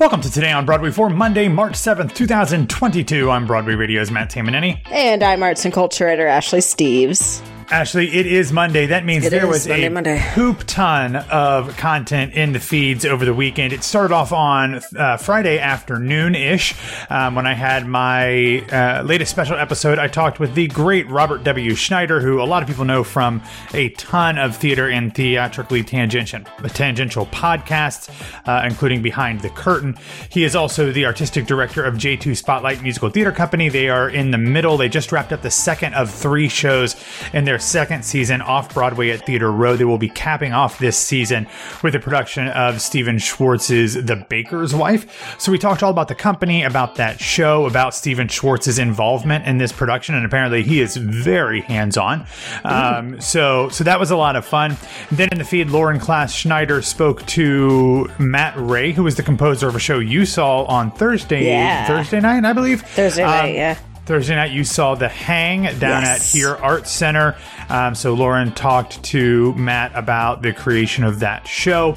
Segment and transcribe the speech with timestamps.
[0.00, 3.30] Welcome to Today on Broadway for Monday, March 7th, 2022.
[3.30, 4.80] I'm Broadway Radio's Matt Tamanini.
[4.90, 7.42] And I'm arts and culture editor Ashley Steves.
[7.72, 8.86] Ashley, it is Monday.
[8.86, 10.18] That means It there was Monday, a Monday.
[10.18, 13.72] hoop ton of content in the feeds over the weekend.
[13.72, 16.74] It started off on uh, Friday afternoon ish
[17.10, 20.00] um, when I had my uh, latest special episode.
[20.00, 21.76] I talked with the great Robert W.
[21.76, 23.40] Schneider, who a lot of people know from
[23.72, 26.40] a ton of theater and theatrically tangential,
[26.70, 28.10] tangential podcasts,
[28.48, 29.96] uh, including Behind the Curtain.
[30.28, 33.68] He is also the artistic director of J2 Spotlight Musical Theater Company.
[33.68, 34.76] They are in the middle.
[34.76, 36.96] They just wrapped up the second of three shows
[37.32, 39.76] in their second season off Broadway at Theater Row.
[39.76, 41.46] They will be capping off this season
[41.82, 45.36] with a production of Stephen Schwartz's The Baker's Wife.
[45.40, 49.58] So we talked all about the company, about that show, about Stephen Schwartz's involvement in
[49.58, 52.26] this production, and apparently he is very hands-on.
[52.64, 54.76] Um, so so that was a lot of fun.
[55.12, 59.68] Then in the feed, Lauren Class Schneider spoke to Matt Ray, who was the composer
[59.68, 61.86] of a show you saw on Thursday Yeah.
[61.86, 62.82] Thursday night, I believe.
[62.82, 63.78] Thursday Um, night, yeah.
[64.10, 66.34] Thursday night, you saw the Hang down Yes.
[66.34, 67.36] at Here Art Center.
[67.68, 71.96] Um, so Lauren talked to Matt about the creation of that show.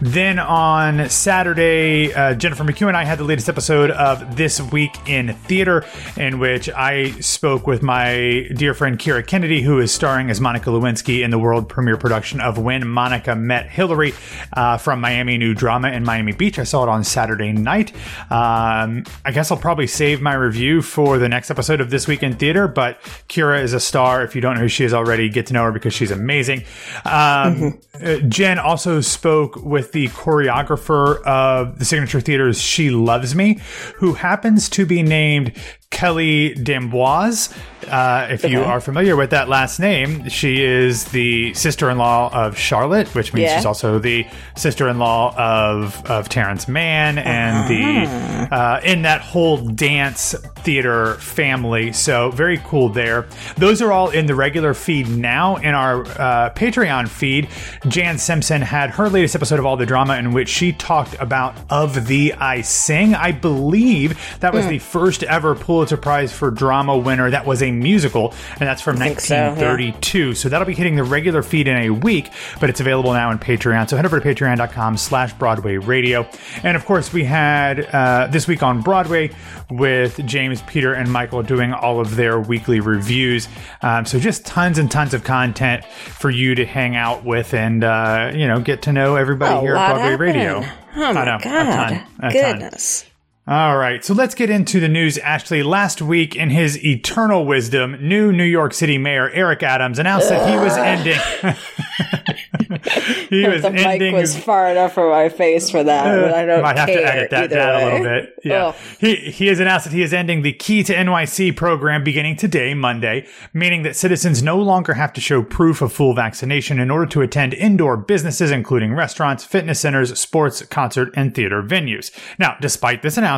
[0.00, 4.94] Then on Saturday, uh, Jennifer McHugh and I had the latest episode of This Week
[5.06, 5.86] in Theater,
[6.18, 10.68] in which I spoke with my dear friend Kira Kennedy, who is starring as Monica
[10.68, 14.12] Lewinsky in the world premiere production of When Monica Met Hillary
[14.52, 16.58] uh, from Miami New Drama in Miami Beach.
[16.58, 17.94] I saw it on Saturday night.
[18.30, 22.22] Um, I guess I'll probably save my review for the next episode of This Week
[22.22, 24.22] in Theater, but Kira is a star.
[24.22, 26.64] If you don't know who she is already, get to know her because she's amazing.
[27.06, 33.60] Um, uh, Jen also spoke with the choreographer of the Signature Theater's She Loves Me,
[33.96, 35.52] who happens to be named
[35.90, 37.52] Kelly D'Amboise.
[37.88, 43.06] Uh, if you are familiar with that last name, she is the sister-in-law of Charlotte,
[43.14, 43.56] which means Yeah.
[43.56, 50.34] she's also the sister-in-law of of Terrence Mann and the uh, in that whole dance
[50.64, 51.92] theater family.
[51.92, 53.26] So very cool there.
[53.56, 55.56] Those are all in the regular feed now.
[55.56, 57.48] In our uh, Patreon feed,
[57.86, 61.54] Jan Simpson had her latest episode of All the Drama in which she talked about
[61.70, 63.14] Of Thee I Sing.
[63.14, 67.30] I believe that was the first ever Pulitzer Prize for drama winner.
[67.30, 69.48] That was a musical, and that's from think so, yeah.
[69.48, 70.34] 1932.
[70.34, 73.38] So that'll be hitting the regular feed in a week, but it's available now on
[73.38, 73.86] Patreon.
[73.90, 76.26] So head over to patreon.com slash Broadway Radio.
[76.62, 79.30] And of course, we had uh, this week on Broadway
[79.70, 83.46] with James, Peter, and Michael doing all of their weekly reviews.
[83.82, 87.84] Um, so just tons and tons of content for you to hang out with and,
[87.84, 90.60] uh, you know, get to know everybody here at Broadway Radio.
[90.62, 90.82] happened.
[90.96, 91.88] Oh I my know, a god!
[91.90, 93.15] ton, a ton.
[93.48, 95.18] All right, so let's get into the news.
[95.18, 100.30] Ashley, last week, in his eternal wisdom, new New York City Mayor Eric Adams announced
[100.30, 101.14] that he was ending.
[103.30, 104.14] he was the mic ending.
[104.14, 106.22] was far enough from my face for that.
[106.22, 108.34] but I don't might have to edit that down a little bit.
[108.42, 108.74] Yeah, Oh.
[108.98, 112.74] he he has announced that he is ending the Key to NYC program beginning today,
[112.74, 117.06] Monday, meaning that citizens no longer have to show proof of full vaccination in order
[117.06, 122.10] to attend indoor businesses, including restaurants, fitness centers, sports, concert, and theater venues.
[122.40, 123.35] Now, despite this announcement,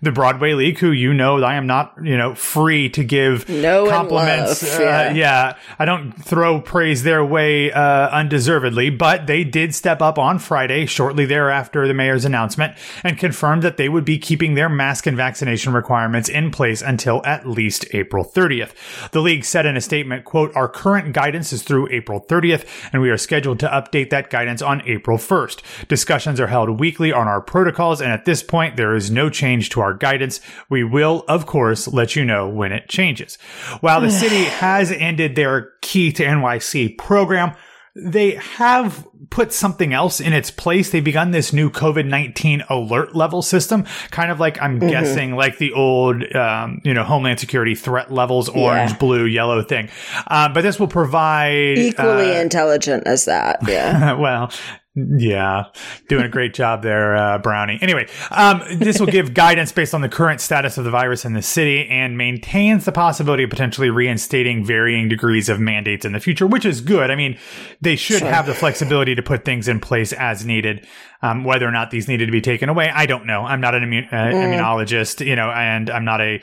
[0.00, 3.88] the Broadway League, who you know I am not, you know, free to give No
[3.88, 4.62] compliments.
[4.62, 5.12] love, uh, yeah.
[5.12, 10.38] yeah, I don't throw praise their way uh, undeservedly, but they did step up on
[10.38, 15.06] Friday, shortly thereafter the mayor's announcement, and confirmed that they would be keeping their mask
[15.06, 18.72] and vaccination requirements in place until at least April 30th.
[19.10, 23.02] The league said in a statement, quote, our current guidance is through April 30th, and
[23.02, 25.88] we are scheduled to update that guidance on April 1st.
[25.88, 29.70] Discussions are held weekly on our protocols, and at this point, there is no change
[29.70, 30.40] to our guidance.
[30.68, 33.36] We will, of course, let you know when it changes.
[33.80, 37.54] While the city has ended their Key to NYC program,
[37.94, 40.88] they have put something else in its place.
[40.90, 45.58] They've begun this new COVID 19 alert level system, kind of like I'm guessing like
[45.58, 48.96] the old, um, you know, Homeland Security threat levels, orange, Yeah.
[48.96, 49.90] blue, yellow thing.
[50.26, 53.58] Uh, but this will provide Equally uh, intelligent as that.
[53.68, 54.12] Yeah.
[54.18, 54.50] well,
[54.94, 55.64] yeah,
[56.08, 57.78] doing a great job there, uh, Brownie.
[57.80, 61.32] Anyway, um, this will give guidance based on the current status of the virus in
[61.32, 66.20] the city and maintains the possibility of potentially reinstating varying degrees of mandates in the
[66.20, 67.10] future, which is good.
[67.10, 67.38] I mean,
[67.80, 70.86] they should have the flexibility to put things in place as needed.
[71.22, 73.44] Um, whether or not these needed to be taken away, I don't know.
[73.44, 76.42] I'm not an immun- uh, immunologist, you know, and I'm not a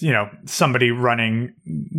[0.00, 1.54] you know somebody running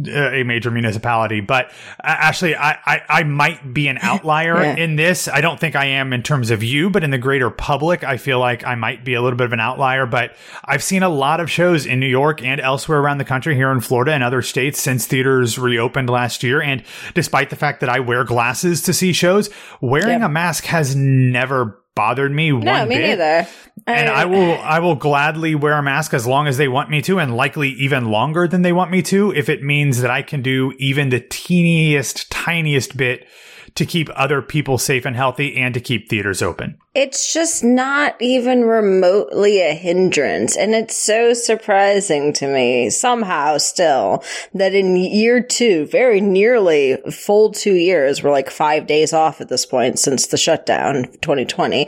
[0.08, 1.72] uh, a major municipality but uh,
[2.04, 4.76] actually I, I i might be an outlier Yeah.
[4.76, 5.28] in this.
[5.28, 8.18] I don't think i am in terms of you but in the greater public i
[8.18, 10.36] feel like i might be a little bit of an outlier but
[10.66, 13.72] i've seen a lot of shows in new york and elsewhere around the country here
[13.72, 16.62] in florida and other states since theaters reopened last year.
[16.62, 19.50] And despite the fact that i wear glasses to see shows
[19.82, 23.48] wearing a mask has never bothered me No, one me bit neither.
[23.86, 27.02] and I will I will gladly wear a mask as long as they want me
[27.04, 30.22] to and likely even longer than they want me to if it means that I
[30.22, 33.28] can do even the teeniest tiniest bit
[33.76, 36.78] to keep other people safe and healthy and to keep theaters open.
[36.96, 40.58] It's just not even remotely a hindrance.
[40.58, 44.24] And it's so surprising to me somehow still
[44.54, 49.50] that in year two, very nearly full two years, we're like five days off at
[49.50, 51.88] this point since the shutdown 2020.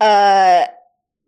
[0.00, 0.66] Uh,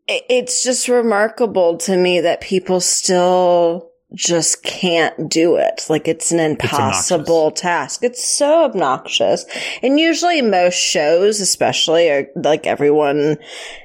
[0.07, 5.85] it's just remarkable to me that people still just can't do it.
[5.89, 8.03] Like it's an impossible it's task.
[8.03, 9.45] It's so obnoxious.
[9.83, 13.39] And usually most shows, especially are like everyone,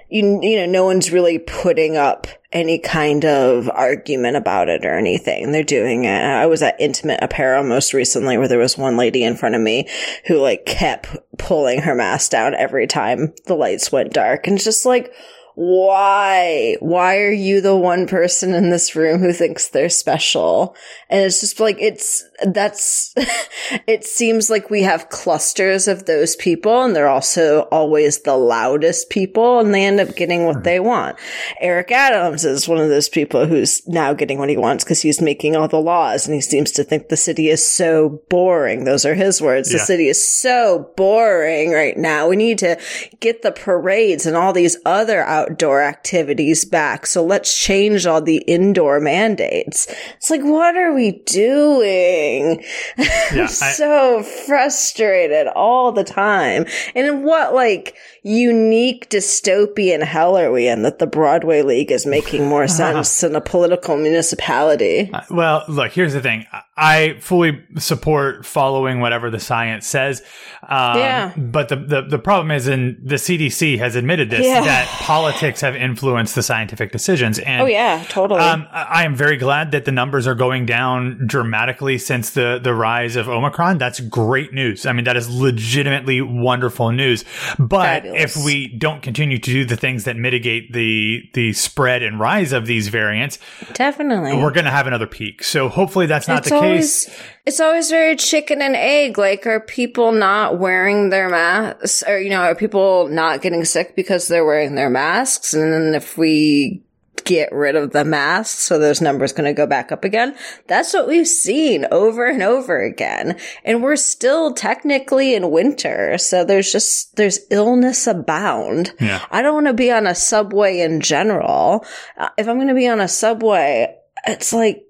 [0.10, 4.98] you, you know, no one's really putting up any kind of argument about it or
[4.98, 5.52] anything.
[5.52, 6.22] They're doing it.
[6.22, 9.62] I was at Intimate Apparel most recently where there was one lady in front of
[9.62, 9.88] me
[10.28, 14.66] who like kept pulling her mask down every time the lights went dark and it's
[14.66, 15.14] just like,
[15.56, 16.76] why?
[16.82, 20.76] Why are you the one person in this room who thinks they're special?
[21.10, 23.14] And it's just like, it's, that's,
[23.88, 29.10] it seems like we have clusters of those people and they're also always the loudest
[29.10, 31.18] people and they end up getting what they want.
[31.62, 35.22] Eric Adams is one of those people who's now getting what he wants because he's
[35.22, 38.84] making all the laws and he seems to think the city is so boring.
[38.84, 39.72] Those are his words.
[39.72, 39.80] Yeah.
[39.80, 42.28] The city is so boring right now.
[42.28, 42.78] We need to
[43.22, 47.06] get the parades and all these other outdoor activities back.
[47.06, 49.88] So let's change all the indoor mandates.
[50.18, 52.64] It's like, what are we doing?
[52.98, 56.66] Yeah, I'm so frustrated all the time.
[56.96, 57.96] And in what like
[58.26, 63.36] unique dystopian hell are we in that the Broadway League is making more sense than
[63.36, 65.12] a political municipality?
[65.14, 66.48] Uh, well, look, here's the thing.
[66.76, 70.24] I fully support following whatever the science says.
[70.64, 71.34] Um, yeah.
[71.38, 74.62] But the, the, the problem is, and the CDC has admitted this, yeah.
[74.62, 77.38] that politics have influenced the scientific decisions.
[77.38, 78.42] And, oh, yeah, totally.
[78.42, 82.74] Um, I am very glad that the numbers are going down dramatically since the, the
[82.74, 83.78] rise of Omicron.
[83.78, 84.88] That's great news.
[84.88, 87.24] I mean, that is legitimately wonderful news.
[87.60, 88.38] But Fabulous.
[88.38, 92.52] if we don't continue to do the things that mitigate the, the spread and rise
[92.52, 93.40] of these variants,
[93.74, 95.44] definitely, we're going to have another peak.
[95.44, 97.22] So hopefully that's not it's the always, case.
[97.46, 99.18] It's always very chicken and egg.
[99.18, 102.04] Like, are people not wearing their masks?
[102.08, 105.54] Or, you know, are people not getting sick because they're wearing their masks?
[105.54, 106.85] And then if we
[107.26, 110.36] get rid of the masks, so those numbers going to go back up again.
[110.68, 113.38] That's what we've seen over and over again.
[113.64, 116.18] And we're still technically in winter.
[116.18, 118.94] So there's just, there's illness abound.
[119.00, 119.26] Yeah.
[119.32, 121.86] I don't want to be on a subway in general.
[122.18, 123.96] Uh, if I'm going to be on a subway,
[124.28, 124.85] it's like,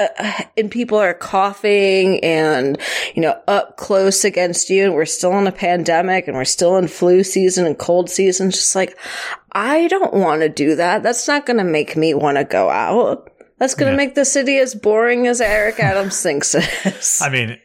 [0.00, 2.78] uh, and people are coughing and,
[3.14, 6.76] you know, up close against you and we're still in a pandemic and we're still
[6.76, 8.50] in flu season and cold season.
[8.50, 8.96] Just like,
[9.52, 11.02] I don't want to do that.
[11.02, 13.30] That's not going to make me want to go out.
[13.58, 14.06] That's going to yeah.
[14.06, 17.20] make the city as boring as Eric Adams thinks it is.
[17.20, 17.58] I mean,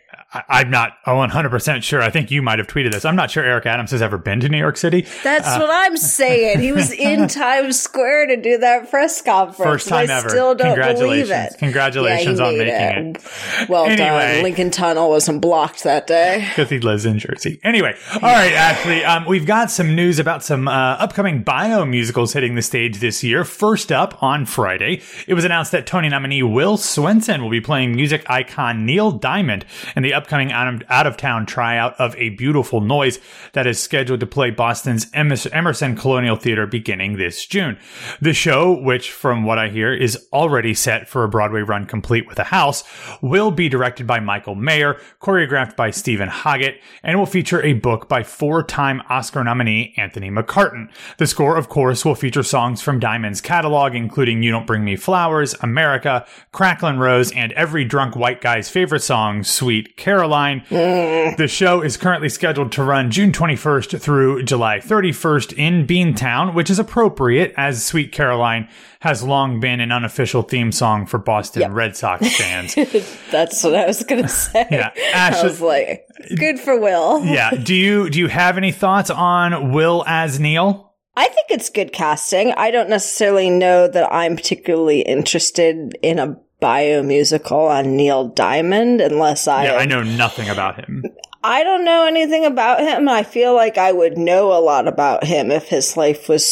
[0.49, 2.01] I, am not 100% sure.
[2.01, 3.05] I think you might have tweeted this.
[3.05, 5.05] I'm not sure Eric Adams has ever been to New York City.
[5.23, 6.59] That's uh, what I'm saying.
[6.59, 9.57] He was in Times Square to do that press conference.
[9.57, 10.29] First time I ever.
[10.29, 11.55] still don't believe it.
[11.57, 13.17] Congratulations yeah, on making it.
[13.17, 13.69] it.
[13.69, 14.43] Well anyway, done.
[14.43, 16.45] Lincoln Tunnel wasn't blocked that day.
[16.49, 17.59] Because he lives in Jersey.
[17.63, 22.33] Anyway, all right, Ashley, um, we've got some news about some uh, upcoming bio musicals
[22.33, 23.43] hitting the stage this year.
[23.43, 27.95] First up, on Friday, it was announced that Tony nominee Will Swenson will be playing
[27.95, 29.65] music icon Neil Diamond
[29.95, 33.19] in the upcoming out of town tryout of A Beautiful Noise
[33.53, 37.77] that is scheduled to play Boston's Emerson Colonial Theater beginning this June.
[38.21, 42.27] The show, which from what I hear is already set for a Broadway run complete
[42.27, 42.83] with a house,
[43.21, 48.07] will be directed by Michael Mayer, choreographed by Steven Hoggett, and will feature a book
[48.07, 50.89] by four time Oscar nominee Anthony McCarten.
[51.17, 54.95] The score, of course, will feature songs from Diamond's catalog, including You Don't Bring Me
[54.95, 61.81] Flowers, America, Cracklin' Rose, and every drunk white guy's favorite song, Sweet Caroline the show
[61.81, 67.53] is currently scheduled to run June 21st through July 31st in Beantown, which is appropriate
[67.57, 68.69] as Sweet Caroline
[69.01, 71.71] has long been an unofficial theme song for Boston yep.
[71.73, 72.75] Red Sox fans.
[73.31, 74.65] That's what I was going to say.
[74.71, 76.07] Yeah, Ashley, I was like,
[76.37, 77.25] good for Will.
[77.25, 77.51] yeah.
[77.51, 80.93] Do you do you have any thoughts on Will as Neil?
[81.17, 82.53] I think it's good casting.
[82.53, 88.99] I don't necessarily know that I'm particularly interested in a bio musical on Neil Diamond
[88.99, 89.65] unless I.
[89.65, 91.03] Yeah, I know nothing about him.
[91.43, 93.07] I don't know anything about him.
[93.07, 96.43] I feel like I would know a lot about him if his life was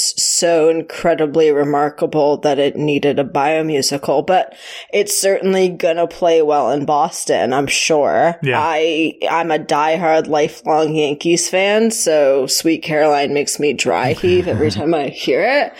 [0.43, 4.53] so incredibly remarkable that it needed a biomusical, but
[4.91, 8.37] it's certainly gonna play well in Boston, I'm sure.
[8.43, 8.59] Yeah.
[8.59, 14.69] I, I'm a diehard lifelong Yankees fan, so Sweet Caroline makes me dry heave every
[14.69, 15.71] time I hear it.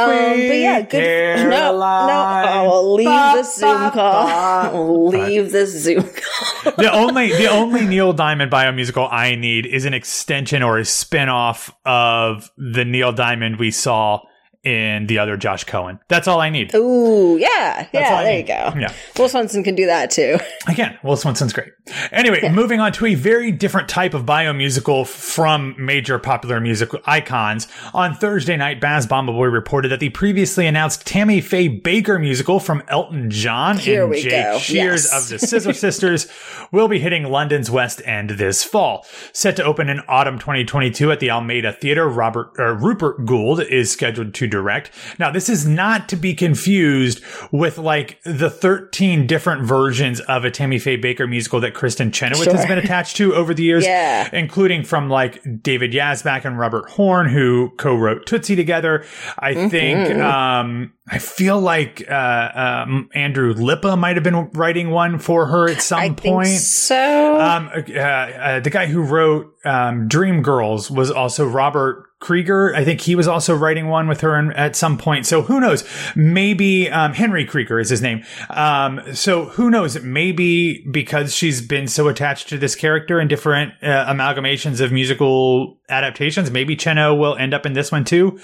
[0.00, 1.50] um, but yeah, good.
[1.50, 5.08] No, no, I will leave the Zoom call.
[5.16, 6.02] Leave the Zoom
[6.64, 6.72] call.
[6.78, 11.70] the only the only Neil Diamond biomusical I need is an extension or a spin-off
[11.84, 14.28] of the Neil Diamond we saw all
[14.66, 16.00] in the other Josh Cohen.
[16.08, 16.74] That's all I need.
[16.74, 18.40] Ooh, yeah, all yeah, there need.
[18.40, 18.72] you go.
[18.78, 18.92] Yeah.
[19.16, 20.38] Will Swenson can do that too.
[20.68, 21.68] Again, Will Swenson's great.
[22.10, 27.68] Anyway, moving on to a very different type of biomusical from major popular music icons.
[27.94, 32.82] On Thursday night, Baz Bamigboye reported that the previously announced Tammy Faye Bakker musical from
[32.88, 34.58] Elton John Here and Jake go.
[34.58, 35.12] Shears Yes.
[35.24, 36.26] of the Scissor Sisters
[36.72, 39.06] will be hitting London's West End this fall.
[39.32, 43.90] Set to open in autumn 2022 at the Almeida Theatre, Robert uh, Rupert Goold is
[43.92, 44.90] scheduled to direct.
[45.18, 47.22] Now, this is not to be confused
[47.52, 52.50] with like the 13 different versions of a Tammy Faye Bakker musical that Kristin Chenoweth
[52.52, 54.28] has been attached to over the years, Yeah.
[54.32, 59.04] including from like David Yazbek and Robert Horn, who co-wrote Tootsie together.
[59.38, 59.68] I Mm-hmm.
[59.68, 65.46] think, um, I feel like uh, um, Andrew Lippa might have been writing one for
[65.46, 66.48] her at some I point.
[66.48, 67.40] so.
[67.40, 72.74] Um, uh, uh, the guy who wrote um, Dream Girls was also Robert Krieger.
[72.74, 75.26] I think he was also writing one with her in, at some point.
[75.26, 75.84] So who knows?
[76.14, 78.24] Maybe um, Henry Krieger is his name.
[78.48, 80.00] Um, so who knows?
[80.02, 85.78] Maybe because she's been so attached to this character in different uh, amalgamations of musical
[85.88, 88.40] adaptations, maybe Cheno will end up in this one too.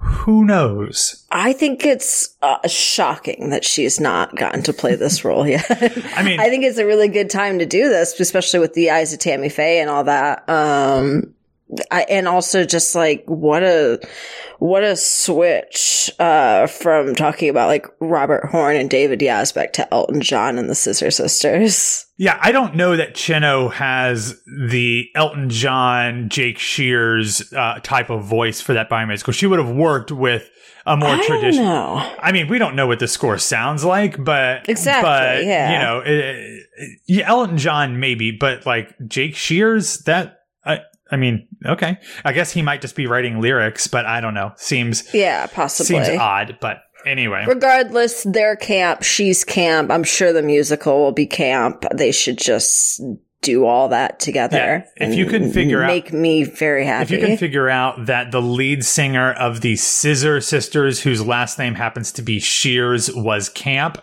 [0.00, 1.26] Who knows?
[1.30, 5.66] I think it's uh, shocking that she's not gotten to play this role yet.
[6.16, 8.90] I mean, I think it's a really good time to do this, especially with the
[8.90, 10.48] eyes of Tammy Faye and all that.
[10.48, 11.34] Um,
[11.90, 14.00] I, and also just like what a
[14.58, 20.20] what a switch uh, from talking about like Robert Horn and David Yazbek to Elton
[20.20, 22.06] John and the Scissor Sisters.
[22.16, 28.24] Yeah, I don't know that Cheno has the Elton John, Jake Shears uh, type of
[28.24, 29.32] voice for that biomusical.
[29.32, 30.50] She would have worked with
[30.86, 31.64] a more I don't traditional.
[31.64, 32.14] know.
[32.20, 35.72] I mean, we don't know what the score sounds like, but Exactly, But yeah.
[35.72, 36.66] you know, it, it-
[37.06, 40.39] yeah, Elton John maybe, but like Jake Shears, that
[41.10, 44.52] I, mean, okay, I guess he might just be writing lyrics, but I don't know.
[44.56, 46.04] Seems Yeah, possibly.
[46.04, 47.44] seems odd, but anyway.
[47.46, 49.90] Regardless, they're camp, she's camp.
[49.90, 51.84] I'm sure the musical will be camp.
[51.94, 53.00] They should just
[53.42, 54.84] do all that together.
[54.98, 57.04] Yeah, if you can figure out- make me very happy.
[57.04, 61.58] If you can figure out that the lead singer of the Scissor Sisters, whose last
[61.58, 63.96] name happens to be Shears, was Camp,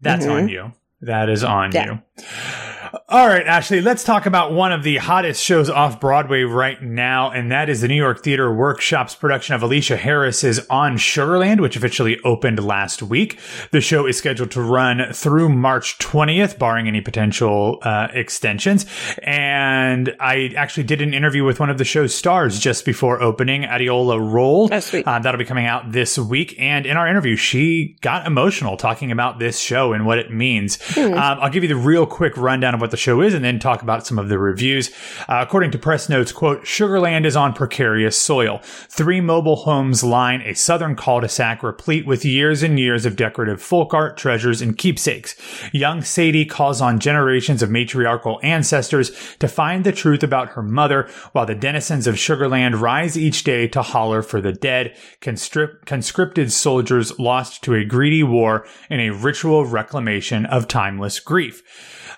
[0.00, 0.72] that's on you.
[1.02, 1.76] That is on Mm-hmm.
[1.76, 1.98] Yeah.
[2.24, 2.79] you.
[3.08, 7.30] All right, Ashley, let's talk about one of the hottest shows off Broadway right now,
[7.30, 11.76] and that is the New York Theater Workshop's production of Aleshea Harris's On Sugarland, which
[11.76, 13.38] officially opened last week.
[13.70, 18.86] The show is scheduled to run through March 20th, barring any potential uh, extensions.
[19.22, 23.62] And I actually did an interview with one of the show's stars just before opening,
[23.62, 24.68] Adeola Role.
[24.72, 25.06] Oh, sweet.
[25.06, 26.56] Uh, that'll be coming out this week.
[26.58, 30.78] And in our interview, she got emotional talking about this show and what it means.
[30.96, 33.58] Um, I'll give you the real quick rundown of what the show is and then
[33.58, 34.90] talk about some of the reviews.
[35.28, 38.60] Uh, according to press notes, quote, Sugarland is on precarious soil.
[38.62, 43.94] Three mobile homes line a southern cul-de-sac replete with years and years of decorative folk
[43.94, 45.36] art, treasures, and keepsakes.
[45.72, 51.08] Young Sadie calls on generations of matriarchal ancestors to find the truth about her mother,
[51.32, 57.18] while the denizens of Sugarland rise each day to holler for the dead, conscripted soldiers
[57.18, 61.62] lost to a greedy war in a ritual reclamation of timeless grief.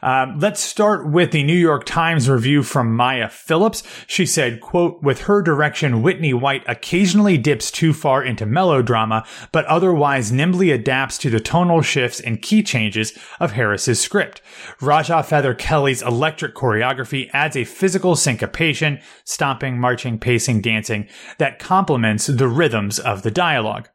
[0.02, 3.85] Um, let's start with the New York Times review from Maya Phillips.
[4.09, 9.64] She said, quote, with her direction, Whitney White occasionally dips too far into melodrama, but
[9.66, 14.42] otherwise nimbly adapts to the tonal shifts and key changes of Harris's script.
[14.80, 21.06] Raja Feather Kelly's electric choreography adds a physical syncopation, stomping, marching, pacing, dancing
[21.38, 23.88] that complements the rhythms of the dialogue.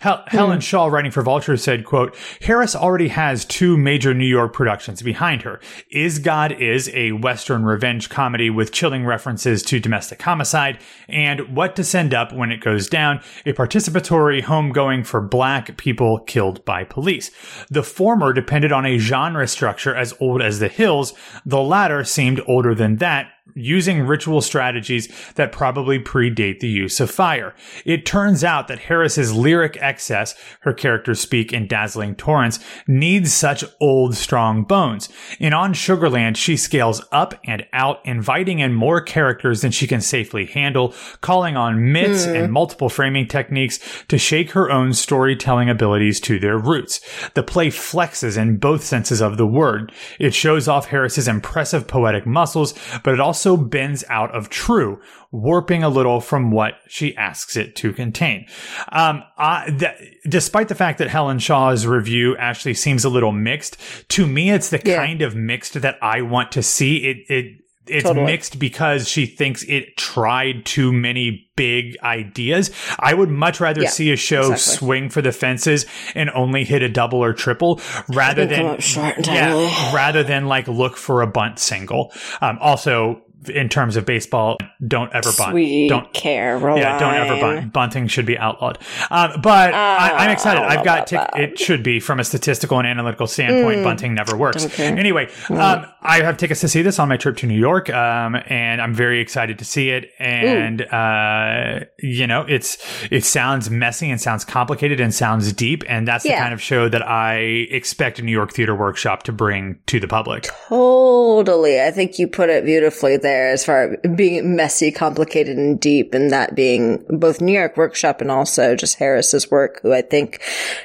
[0.00, 0.60] Hel- Helen hmm.
[0.60, 5.42] Shaw, writing for Vulture, said, quote, Harris already has two major New York productions behind
[5.42, 5.60] her.
[5.90, 10.78] Is God Is, a Western revenge comedy with chilling references to domestic homicide,
[11.08, 16.18] and What to Send Up When It Goes Down, a participatory homegoing for black people
[16.20, 17.30] killed by police.
[17.70, 21.14] The former depended on a genre structure as old as the hills.
[21.46, 27.10] The latter seemed older than that using ritual strategies that probably predate the use of
[27.10, 27.54] fire.
[27.84, 33.64] It turns out that Harris's lyric excess, her characters speak in dazzling torrents, needs such
[33.80, 35.08] old, strong bones.
[35.38, 40.00] In On Sugarland, she scales up and out, inviting in more characters than she can
[40.00, 42.42] safely handle, calling on myths mm.
[42.44, 43.78] and multiple framing techniques
[44.08, 47.00] to shake her own storytelling abilities to their roots.
[47.34, 49.92] The play flexes in both senses of the word.
[50.18, 55.82] It shows off Harris's impressive poetic muscles, but it also bends out of true, warping
[55.82, 58.46] a little from what she asks it to contain.
[58.90, 63.76] Um, I, th- despite the fact that Helen Shaw's review actually seems a little mixed,
[64.10, 64.96] to me, it's the yeah.
[64.96, 66.98] kind of mixed that I want to see.
[66.98, 68.26] It, it, it's totally.
[68.26, 72.70] mixed because she thinks it tried too many big ideas.
[72.98, 74.76] I would much rather yeah, see a show exactly.
[74.76, 78.78] swing for the fences and only hit a double or triple rather than
[79.24, 82.12] yeah, rather than like look for a bunt single.
[82.40, 85.52] Um, also, in terms of baseball, don't ever bunt.
[85.52, 86.78] Sweet don't Caroline.
[86.78, 87.72] Yeah, don't ever bunt.
[87.72, 88.78] Bunting should be outlawed.
[89.10, 90.62] Um, but uh, I, am excited.
[90.62, 93.80] I've got t- it should be from a statistical and analytical standpoint.
[93.80, 94.66] Mm, bunting never works.
[94.66, 94.86] Okay.
[94.86, 95.58] Anyway, mm.
[95.58, 98.80] um, I have tickets to see this on my trip to New York, um, and
[98.80, 100.10] I'm very excited to see it.
[100.18, 102.78] And uh, you know, it's
[103.10, 106.36] it sounds messy and sounds complicated and sounds deep, and that's yeah.
[106.36, 107.36] the kind of show that I
[107.70, 110.48] expect a New York Theater Workshop to bring to the public.
[110.68, 115.56] Totally, I think you put it beautifully there there as far as being messy, complicated,
[115.56, 119.92] and deep, and that being both New York Workshop and also just Harris's work, who
[119.92, 120.40] I think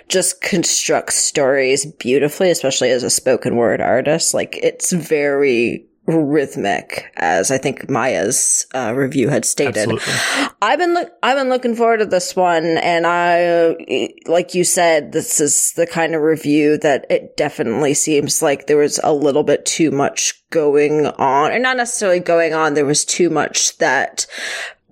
[0.07, 4.33] just constructs stories beautifully, especially as a spoken word artist.
[4.33, 9.77] Like it's very rhythmic, as I think Maya's uh, review had stated.
[9.77, 10.13] Absolutely.
[10.61, 15.11] I've been look, I've been looking forward to this one, and I, like you said,
[15.11, 19.43] this is the kind of review that it definitely seems like there was a little
[19.43, 22.73] bit too much going on, and not necessarily going on.
[22.73, 24.25] There was too much that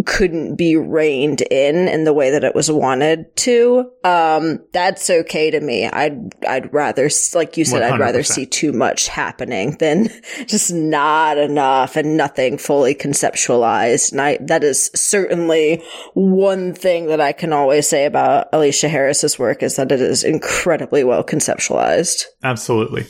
[0.06, 3.92] couldn't be reined in in the way that it was wanted to.
[4.04, 5.88] Um, that's okay to me.
[5.88, 10.10] I'd, I'd rather, like you said, i would rather see too much happening than
[10.46, 14.12] just not enough and nothing fully conceptualized.
[14.12, 15.84] And I, that is certainly
[16.14, 20.24] one thing that I can always say about Aleshea Harris's work is that it is
[20.24, 22.26] incredibly well conceptualized.
[22.44, 23.06] Absolutely.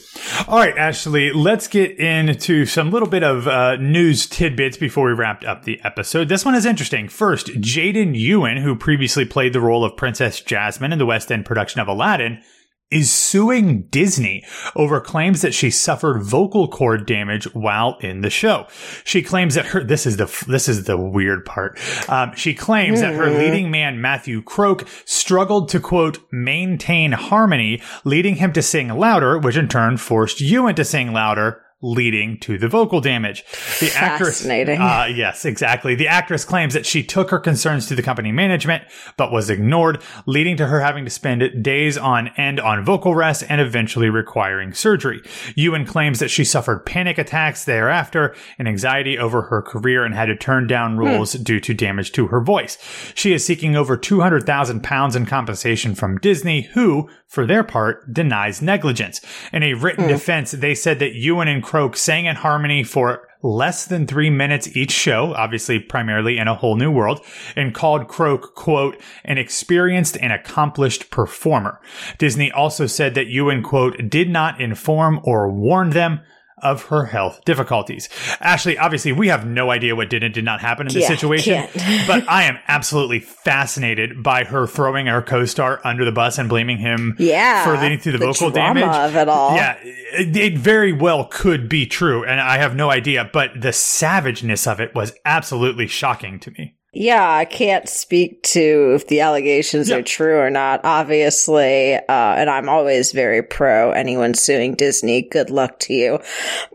[0.47, 5.13] All right, Ashley, let's get into some little bit of uh, news tidbits before we
[5.13, 6.29] wrap up the episode.
[6.29, 7.09] This one is interesting interesting.
[7.09, 11.43] First, Jade Ewen, who previously played the role of Princess Jasmine in the West End
[11.43, 12.43] production of Aladdin,
[12.91, 18.67] is suing Disney over claims that she suffered vocal cord damage while in the show.
[19.03, 21.79] She claims that her this is the this is the weird part.
[22.07, 23.17] Um, she claims mm-hmm.
[23.17, 23.39] that her hmm.
[23.39, 29.57] leading man Matthew Croke struggled to quote maintain harmony, leading him to sing louder, which
[29.57, 33.43] in turn forced Ewen to sing louder leading to the vocal damage.
[33.79, 35.93] The actress, uh, yes, exactly.
[35.95, 38.83] The actress claims that she took her concerns to the company management,
[39.17, 43.43] but was ignored, leading to her having to spend days on end on vocal rest
[43.49, 45.21] and eventually requiring surgery.
[45.55, 50.25] Ewen claims that she suffered panic attacks thereafter and anxiety over her career and had
[50.27, 50.99] to turn down hmm.
[50.99, 51.43] roles hmm.
[51.43, 52.77] due to damage to her voice.
[53.13, 58.61] She is seeking over 200,000 pounds in compensation from Disney, who, for their part, denies
[58.61, 59.21] negligence.
[59.51, 60.09] In a written mm.
[60.09, 64.75] defense, they said that Ewen and Croke sang in harmony for less than three minutes
[64.77, 67.25] each show, obviously primarily in a whole new world,
[67.55, 71.81] and called Croke, quote, an experienced and accomplished performer.
[72.19, 76.21] Disney also said that Ewen, quote, did not inform or warn them
[76.59, 78.07] of her health difficulties.
[78.39, 81.07] Ashley, obviously, we have no idea what did and did not happen in this yeah,
[81.09, 81.67] situation,
[82.07, 86.77] but I am absolutely fascinated by her throwing her co-star under the bus and blaming
[86.77, 88.83] him yeah, for leading to the, the vocal damage.
[88.83, 89.55] Of it all.
[89.55, 93.73] Yeah, it, it very well could be true, and I have no idea, but the
[93.73, 96.75] savageness of it was absolutely shocking to me.
[96.97, 101.95] Yeah, I can't speak to if the allegations are true or not, obviously.
[101.95, 105.21] Uh, and I'm always very pro anyone suing Disney.
[105.21, 106.19] Good luck to you.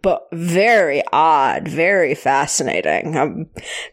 [0.03, 3.17] But very odd, very fascinating.
[3.17, 3.49] I'm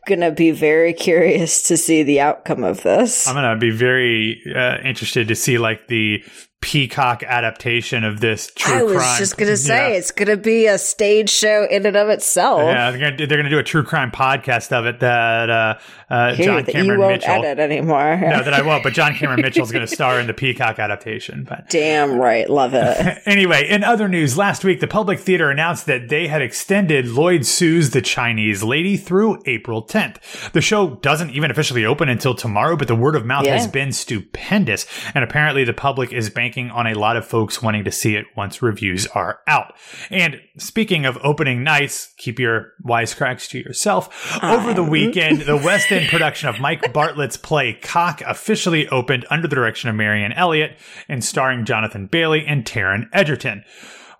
[0.05, 3.25] going to be very curious to see the outcome of this.
[3.25, 6.21] I'm going to be very uh, interested to see like the
[6.59, 8.79] Peacock adaptation of this true crime.
[8.79, 9.17] I was crime.
[9.19, 9.97] just gonna say yeah.
[9.97, 12.61] it's gonna be a stage show in and of itself.
[12.61, 15.77] Yeah, they're gonna do, they're gonna do a true crime podcast of it that uh,
[16.09, 18.17] uh, Here, John Cameron you won't Mitchell edit anymore.
[18.17, 18.81] no, that I won't.
[18.81, 21.45] But John Cameron Mitchell's gonna star in the Peacock adaptation.
[21.47, 23.21] But damn right, love it.
[23.27, 27.45] anyway, in other news, last week the Public Theater announced that they had extended Lloyd
[27.45, 30.51] Suh's The Chinese Lady through April 10th.
[30.53, 33.55] The show doesn't even officially open until tomorrow, but the word of mouth yeah.
[33.55, 37.61] has been stupendous, and apparently the public is banking banking on a lot of folks
[37.61, 39.73] wanting to see it once reviews are out.
[40.09, 44.41] And speaking of opening nights, keep your wisecracks to yourself.
[44.41, 49.45] Over the weekend, the West End production of Mike Bartlett's play Cock officially opened under
[49.45, 50.77] the direction of Marianne Elliott
[51.09, 53.65] and starring Jonathan Bailey and Taron Egerton.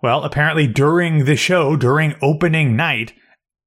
[0.04, 3.14] Well, apparently during the show, during opening night,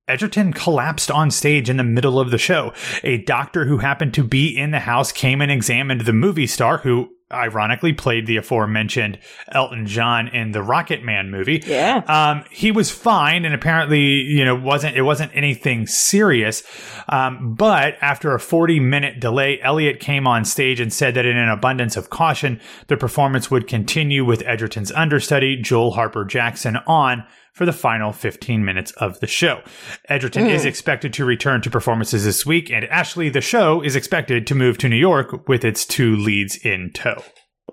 [0.07, 2.75] Egerton collapsed on stage in the middle of the show.
[3.05, 6.79] A doctor who happened to be in the house came and examined the movie star
[6.79, 9.19] who ironically played the aforementioned
[9.53, 11.63] Elton John in the Rocket Man movie.
[11.67, 12.03] Yeah.
[12.07, 16.63] Um, he was fine and apparently, you know, wasn't, it wasn't anything serious.
[17.09, 21.37] Um, but after a 40 minute delay, Elliot came on stage and said that in
[21.37, 27.25] an abundance of caution, the performance would continue with Egerton's understudy, Joel Harper Jackson, on
[27.53, 29.63] for the final 15 minutes of the show.
[30.09, 30.69] Egerton is hmm.
[30.69, 34.79] expected to return to performances this week, and Ashley, the show, is expected to move
[34.79, 37.23] to New York with its two leads in tow.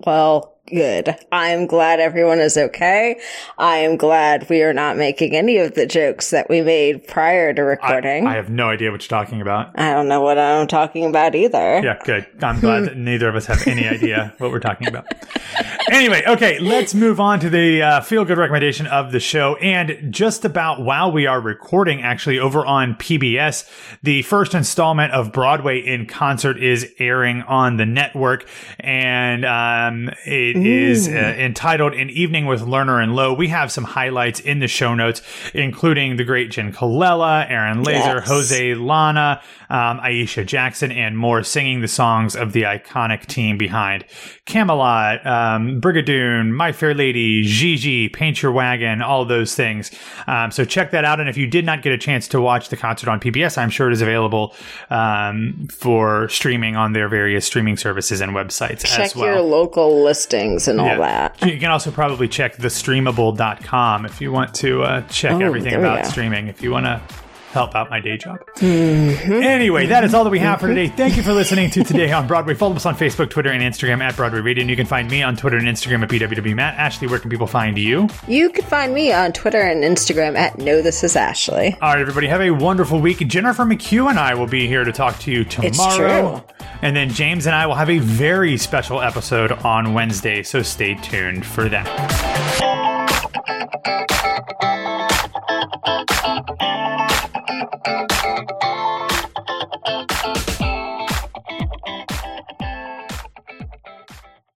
[0.06, 1.16] Well, good.
[1.32, 3.20] I am glad everyone is okay.
[3.56, 7.52] I am glad we are not making any of the jokes that we made prior
[7.54, 8.26] to recording.
[8.26, 9.78] I I, have no idea what you're talking about.
[9.78, 11.80] I don't know what I'm talking about either.
[11.82, 12.26] Yeah, good.
[12.42, 15.06] I'm glad that neither of us have any idea what we're talking about.
[15.90, 19.56] Anyway, okay, let's move on to the uh, feel good recommendation of the show.
[19.56, 23.68] And just about while we are recording, actually, over on PBS,
[24.02, 28.46] the first installment of Broadway in Concert is airing on the network.
[28.78, 33.34] And um, it is uh, entitled An Evening with Lerner and Loewe.
[33.36, 35.22] We have some highlights in the show notes,
[35.54, 38.28] including the great Jenn Colella, Aaron Lazar, Yes.
[38.28, 39.40] Jose Llana,
[39.70, 44.04] um, Aisha Jackson, and more singing the songs of the iconic team behind
[44.46, 49.90] Camelot, um, Brigadoon, My Fair Lady, Gigi, Paint Your Wagon, all those things.
[50.26, 51.20] Um, so check that out.
[51.20, 53.70] And if you did not get a chance to watch the concert on PBS, I'm
[53.70, 54.54] sure it is available
[54.90, 59.26] um, for streaming on their various streaming services and websites Check as well.
[59.26, 60.02] your local
[60.54, 60.98] listings and all Yeah.
[60.98, 61.46] that.
[61.46, 66.06] You can also probably check thestreamable.com if you want to uh, check Oh, everything about
[66.06, 67.00] streaming, if you want to
[67.52, 68.38] help out my day job.
[68.56, 69.32] Mm-hmm.
[69.32, 70.88] Anyway, that is all that we have for today.
[70.88, 72.54] Thank you for listening to Today on Broadway.
[72.54, 74.62] Follow us on Facebook, Twitter, and Instagram at Broadway Radio.
[74.62, 76.76] And you can find me on Twitter and Instagram at BWWMatt.
[76.76, 78.08] Ashley, where can people find you?
[78.26, 81.76] You can find me on Twitter and Instagram at Know This Is Ashley.
[81.80, 83.26] All right, everybody, have a wonderful week.
[83.26, 86.40] Jennifer McHugh and I will be here to talk to you tomorrow.
[86.40, 86.54] true.
[86.82, 90.94] And then James and I will have a very special episode on Wednesday, so stay
[90.94, 91.88] tuned for that